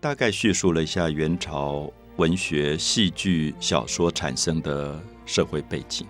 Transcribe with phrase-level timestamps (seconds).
[0.00, 6.06] 大概叙述了一下元朝文学、戏剧、小说产生的社会背景，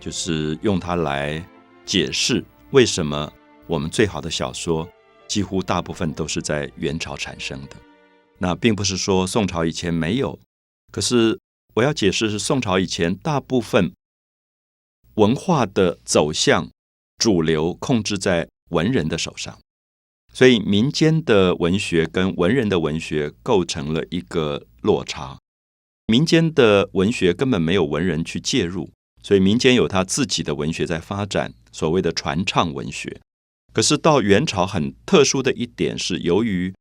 [0.00, 1.40] 就是用它来
[1.84, 3.32] 解释为什么
[3.68, 4.88] 我们最好的小说
[5.28, 7.76] 几乎大部分都是在元朝产生的。
[8.38, 10.36] 那并不是说宋朝以前没有，
[10.90, 11.38] 可是
[11.74, 13.94] 我要解释是宋朝以前大部分
[15.14, 16.68] 文化的走向
[17.18, 19.56] 主流控制在文人的手上。
[20.36, 25.38] 所以，民间的文学跟文人的文学构成了一个落差。
[26.08, 28.90] 民间的文学根本没有文人去介入，
[29.22, 33.18] 所以民间有他自己的文学在发展，所谓的传唱文学。
[33.72, 36.74] 可是到元朝，很特殊的一点是，由于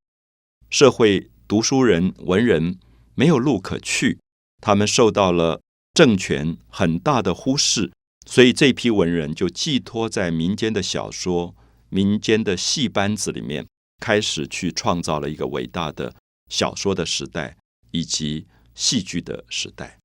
[0.69, 2.77] 社会读书人、文人
[3.15, 4.19] 没有路可去，
[4.59, 5.61] 他们受到了
[5.93, 7.93] 政权很大的忽视，
[8.25, 11.55] 所以这批文人就寄托在民间的小说。
[11.89, 13.65] 民间的戏班子里面，
[13.99, 16.13] 开始去创造了一个伟大的
[16.49, 17.57] 小说的时代，
[17.91, 19.97] 以及戏剧的时代。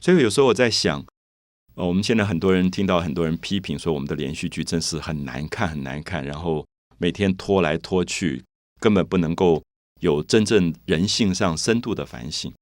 [0.00, 1.04] 所以有时候我在想，
[1.74, 6.66] 呃，我们现在很多人听到很多人批评说，我们的连续剧真是很难看，很难看，然后
[6.98, 8.44] 每天拖来拖去，
[8.78, 9.62] 根本不能够
[10.00, 12.52] 有真正人性上深度的反省。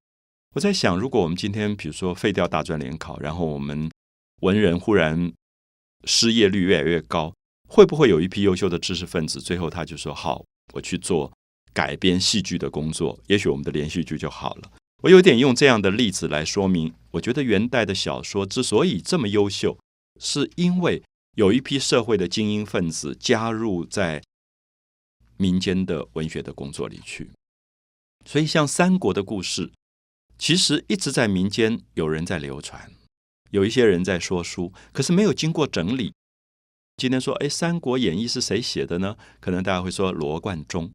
[0.55, 3.91] 我在想，如果我们今天比如说废掉大专联考，然后我们
[4.41, 5.31] 文人忽然
[6.05, 7.33] 失业率越来越高。
[7.67, 11.31] 会不会有一批优秀的知识分子，最后他就说：“好，我去做
[11.73, 14.71] 改编戏剧的工作，也许我们的连续剧就好了。”
[15.03, 19.77] 我有点用这样的例子来说明，我觉得元代的小说之所以这么优秀，
[20.19, 21.03] 是因为
[21.35, 24.23] 有一批社会的精英分子加入在
[25.37, 27.29] 民间的文学的工作里去。
[28.25, 29.71] 所以，像三国的故事，
[30.39, 32.91] 其实一直在民间有人在流传，
[33.51, 36.13] 有一些人在说书，可是没有经过整理。
[36.97, 39.17] 今天说，哎，《三国演义》是谁写的呢？
[39.41, 40.89] 可能大家会说罗贯中。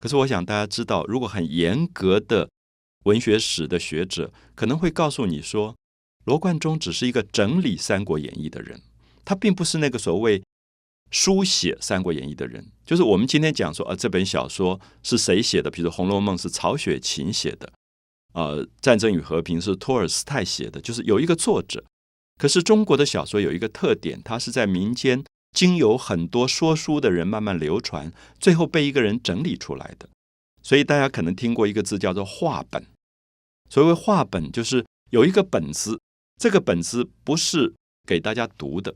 [0.00, 2.50] 可是我想大家知道，如果很严格的
[3.04, 5.74] 文学史的学者，可能会告诉你说，
[6.26, 8.82] 罗贯中只是一个整理《三国演义》的人，
[9.24, 10.42] 他并不是那个所谓
[11.10, 12.66] 书写《三国演义》的人。
[12.84, 15.70] 就是我们今天讲说，啊，这本小说是谁写的？
[15.70, 17.72] 比如《红楼梦》是曹雪芹写的，
[18.34, 21.82] 呃，《战争与和平》是托尔斯泰写的，就是有一个作者。
[22.38, 25.24] 可是中国的小说有一个特点，它是在民间。
[25.56, 30.06] 经由很多说书的人慢慢流传，最后被一个人整理出来的。
[30.62, 32.84] 所以大家可能听过一个字叫做话本。
[33.70, 35.98] 所谓话本，就是有一个本子，
[36.36, 37.72] 这个本子不是
[38.06, 38.94] 给大家读的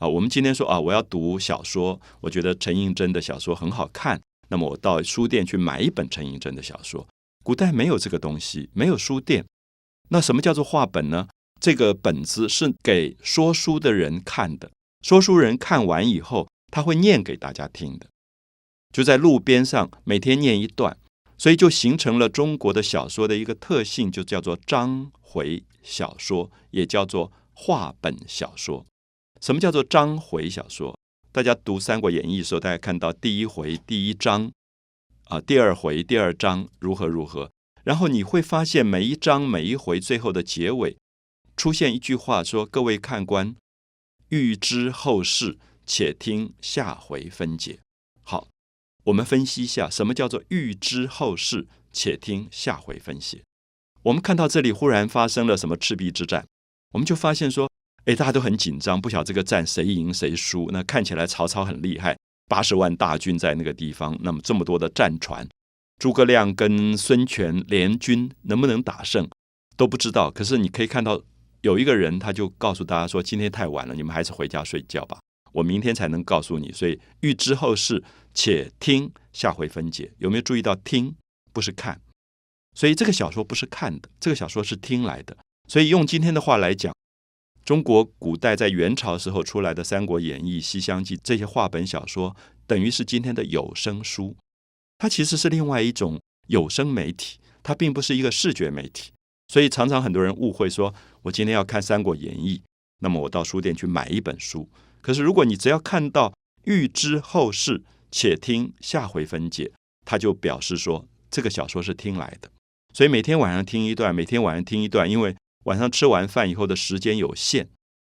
[0.00, 0.08] 啊。
[0.08, 7.06] 我们今天说啊，我要读小说，我觉得陈映真的小说很好看，那么我到书店去买一本陈映真的小说。
[7.44, 9.44] 古代没有这个东西，没有书店。
[10.08, 11.28] 那什么叫做话本呢？
[11.60, 14.68] 这个本子是给说书的人看的。
[15.02, 18.06] 说书人看完以后，他会念给大家听的，
[18.92, 20.96] 就在路边上每天念一段，
[21.36, 28.86] 所以就形成了中国的小说的一个特性，就叫做章回小说，也叫做话本小说。
[29.40, 30.96] 什么叫做章回小说？
[31.32, 34.52] 大家读《三国演义》的时候，大家看到第一回第一章
[35.24, 37.50] 啊，第二回第二章如何如何，
[37.82, 40.96] 然后你会发现每一章每一回最后的结尾
[41.56, 43.56] 出现一句话，说：“各位看官。”
[44.32, 47.80] 欲知后事，且听下回分解。
[48.22, 48.48] 好，
[49.04, 53.42] 我们分析一下什么叫做预知后事，且听下回分解。
[54.04, 56.46] 我们看到这里忽然发生了什么赤壁之战，
[56.94, 57.70] 我们就发现说，
[58.06, 60.70] 哎，大家都很紧张，不晓这个战谁赢谁输。
[60.72, 62.16] 那看起来曹操很厉害，
[62.48, 65.46] 八十万大军在那个地方，那么这么多的战船，
[65.98, 69.28] 诸葛亮跟孙权联军能不能打胜
[69.76, 70.30] 都不知道。
[70.30, 71.22] 可是你可以看到。
[71.62, 75.18] 有一个人，他就告诉大家说：“今天太晚了，你们还是回家睡觉吧。
[75.52, 76.72] 我明天才能告诉你。
[76.72, 78.02] 所以预知后事，
[78.34, 80.12] 且听下回分解。
[80.18, 81.14] 有没有注意到听
[81.52, 82.00] 不是看？
[82.74, 85.36] 所以这个小说不是看的，这个小说是听来的。
[85.68, 86.92] 所以用今天的话来讲，
[87.64, 92.34] 中国古代在元朝时候出来的《三国演义》《西厢记》这些话本小说，
[92.66, 94.36] 等于是今天的有声书。
[94.98, 99.12] 它其实是另外一种有声媒体，它并不是一个视觉媒体。
[99.52, 100.94] 所以常常很多人误会说。
[101.24, 102.56] 我今天要看《三国演义》，
[103.00, 104.66] 那么我到书店去买一本书。
[105.02, 106.32] 可是如果你只要看到
[106.64, 109.70] “欲知后事，且听下回分解”，
[110.06, 112.50] 它就表示说这个小说是听来的。
[112.94, 117.68] 所以每天晚上听一段，每天晚上听一段，因为晚上吃完饭以后的时间有限，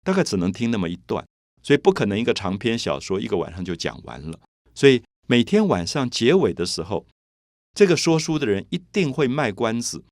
[0.03, 1.25] 大概只能听那么一段，
[1.63, 4.39] 所以不可能一个长篇小说一个晚上就讲完了。
[4.75, 7.07] 所以每天晚上结尾的时候，
[7.73, 10.05] 这个说书的人一定会卖关子。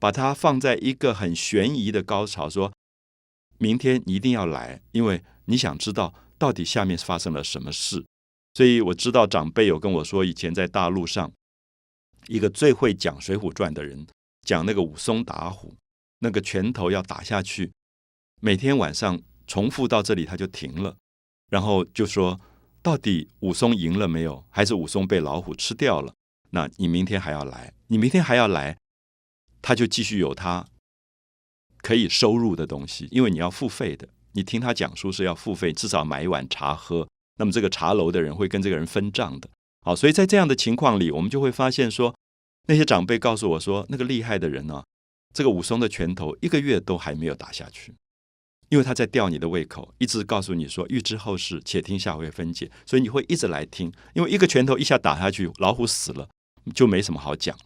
[0.00, 2.72] 把它放在一个很悬疑的高潮，说
[3.58, 8.04] 明天你一定要来，因为你想知道到底下面发生了什么事。
[8.54, 11.30] 所以我知道长辈有跟我说，以前在大陆上
[12.26, 14.06] 一个最会讲《水浒传》的人
[14.42, 15.76] 讲那个武松打虎，
[16.20, 17.70] 那个拳头要打下去，
[18.40, 20.96] 每天晚上重复到这里他就停了，
[21.50, 22.40] 然后就说
[22.82, 24.42] 到底武松赢了没有？
[24.48, 26.14] 还是武松被老虎吃掉了？
[26.50, 27.72] 那你明天还要来？
[27.88, 28.76] 你明天还要来？
[29.62, 30.66] 他就继续有他
[31.78, 34.08] 可以收入的东西，因为你要付费的。
[34.32, 37.08] 你听他讲书是要付费，至少买一碗茶喝。
[37.38, 39.48] 那么这个茶楼的人会跟这个人分账的。
[39.82, 42.14] 好，所以在这样的情况里，我们就会发现说，
[42.68, 44.84] 那些长辈告诉我说，那个厉害的人呢，
[45.32, 47.94] 这个武松的拳头一个月都还没有打下去，
[48.68, 52.70] 因为他在吊你的胃口，一直告诉你说，欲知后事，且听下回分解。
[52.84, 56.28] 所以你会一直来听，因为一个拳头一下打下去，老虎死了
[56.74, 57.58] 就没什么好讲。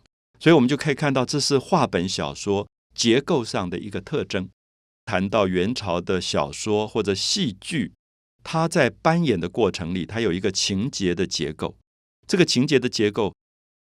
[0.44, 4.50] 所以我们就可以看到，这是话本小说结构上的一个特征。
[5.06, 7.94] 谈到元朝的小说或者戏剧，
[8.42, 11.78] 它在扮演的过程里，它有一个情节的结构。
[12.26, 13.34] 这个情节的结构，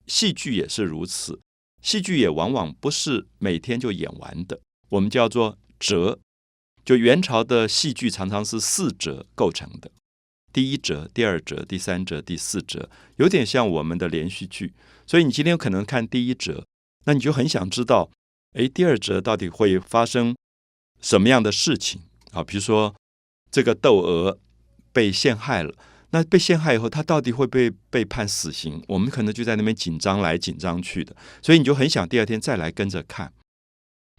[0.08, 1.40] 戏剧也是如此。
[1.84, 6.18] 戏剧也往往不是每天就演完的，我们叫做折。
[6.84, 9.92] 就元朝的戏剧常常是四折构成的：
[10.58, 14.74] 第一折、第二折、第三折、第四折，有点像我们的连续剧。
[15.06, 16.66] 所以你今天可能看第一折，
[17.06, 18.10] 那你就很想知道，
[18.54, 20.36] 哎，第二折到底会发生？
[21.00, 22.02] 什么样的事情
[22.32, 22.44] 啊？
[22.44, 22.96] 比如说，
[23.52, 24.40] 这个窦娥
[24.92, 25.72] 被陷害了，
[26.10, 28.84] 那被陷害以后，他到底会被被判死刑？
[28.88, 33.32] 我们可能就在那边紧张来紧张去的，所以你就很想第二天再来跟着看。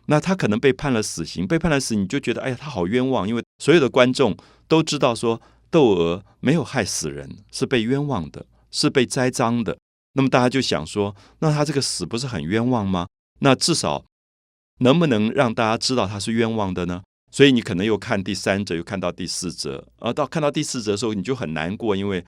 [0.06, 4.36] 那他可能被判了死刑，被判了死，你就觉得哎呀，他好冤枉，因为所有的观众
[4.68, 9.78] 都知道说窦娥没有害死人，是被冤枉的，是被栽赃的。
[10.14, 13.06] 那么大家就想说，那他这个死不是很冤枉吗？
[13.40, 14.04] 那至少。
[14.80, 17.02] 能不能让大家知道他是冤枉的呢？
[17.32, 22.24] 所以你可能又看第三则，又看到第四则，而到看到第四则的时候，你就很难过，因为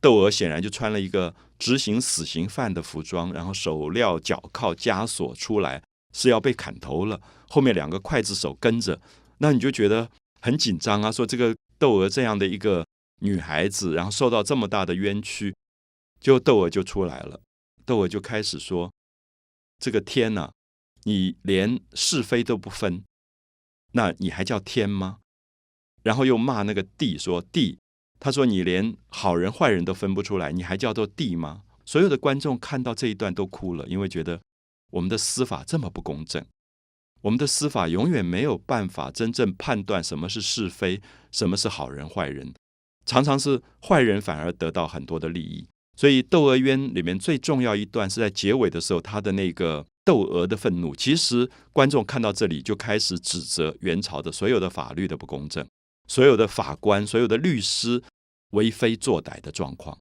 [0.00, 5.82] 窦娥显然就穿了一个执行死刑犯的服装，然后手镣脚铐枷锁出来，
[6.14, 7.20] 是要被砍头了。
[7.48, 9.00] 后面两个刽子手跟着，
[9.38, 10.08] 那你就觉得
[10.40, 11.10] 很紧张啊！
[11.10, 12.86] 说这个窦娥这样的一个
[13.20, 15.54] 女孩子，然后受到这么大的冤屈，
[16.20, 17.40] 就窦娥就出来了，
[17.86, 18.92] 窦娥就开始说
[19.78, 20.52] ：“这个天呐！”
[21.04, 23.04] 你连是非都不分，
[23.92, 25.20] 那你还叫天吗？
[26.02, 27.78] 然后又骂那个帝说帝，
[28.18, 31.62] 他说你连好人坏人都分不出来，你还叫做帝吗？
[31.86, 34.42] 所有的观众看到这一段都哭了，因为觉得
[34.90, 36.44] 我们的司法这么不公正，
[37.22, 41.00] 我们的司法永远没有办法真正判断什么是是非，
[41.32, 42.52] 什么是好人坏人，
[43.06, 45.68] 常常是坏人反而得到很多的利益。
[45.96, 49.86] 所以《窦娥冤》里面最重要一段是在结尾的时候，他的那个。
[50.04, 55.68] 窦娥的愤怒，其实观众看到这里就开始指责元朝的所有的法律的不公正，
[56.06, 58.02] 所有的法官、所有的律师
[58.52, 59.98] 为非作歹的状况。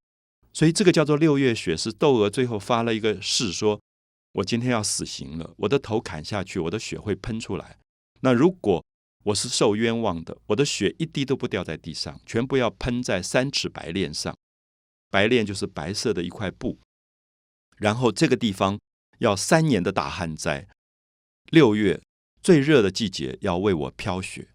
[0.54, 3.81] 所以这个叫做六月雪，是窦娥最后发了一个誓，说
[4.38, 7.78] 我今天要死刑了，我的头砍下去，我的血会喷出来。
[8.22, 8.84] 那如果
[9.25, 14.36] 我是受冤枉的，我的血一滴都不掉在地上，全部要喷在三尺白练上。
[15.10, 16.80] 白练就是白色的一块布，
[17.78, 18.80] 然后这个地方。
[19.19, 20.68] 要三年的大旱灾，
[21.50, 22.00] 六月
[22.44, 24.50] 最热的季节要为我飘雪，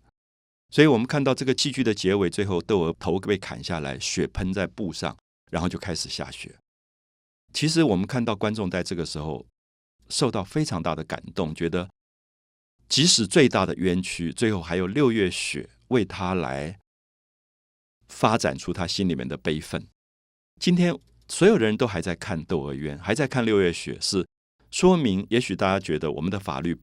[0.71, 5.19] 所以我们看到这个戏剧的结尾，最后窦娥头被砍下来，血喷在布上，
[5.51, 6.55] 然后就开始下雪。
[7.53, 9.45] 其实我们看到观众在这个时候
[10.13, 11.89] 受到非常大的感动，觉得
[12.89, 16.79] 即使最大的冤屈，最后还有六月雪为他来
[18.09, 19.89] 发展出他心里面的悲愤。
[20.61, 20.95] 今天
[21.29, 24.27] 所有人都还在看《窦娥冤》，还在看六月雪，是。
[24.71, 26.79] 说明，也许大家觉得我们的法律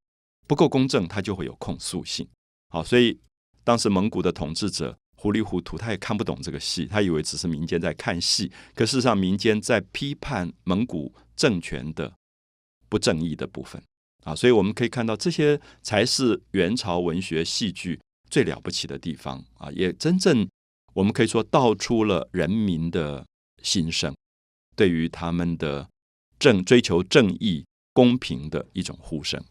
[0.46, 2.28] 不够公正，它就会有控诉性。
[2.70, 3.20] 好，所以
[3.64, 12.14] 当时蒙古的统治者糊里糊涂，他也看不懂这个戏，他以为只是民间在看戏，可事实上民间在批判蒙古政权的
[12.90, 13.82] 不正义的部分。
[14.26, 20.50] 啊，所以我们可以看到，这些才是元朝文学戏剧最了不起的地方啊，也真正
[20.94, 23.26] 我们可以说道出了人民的
[23.64, 24.14] 心声，
[24.76, 25.88] 对于他们的
[26.38, 27.66] 正追求正义。
[27.92, 29.44] 公平的一种呼声。